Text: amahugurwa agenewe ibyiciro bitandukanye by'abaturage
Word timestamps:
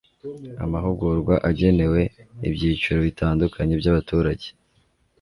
amahugurwa 0.63 1.33
agenewe 1.49 2.01
ibyiciro 2.47 2.99
bitandukanye 3.07 3.73
by'abaturage 3.81 4.45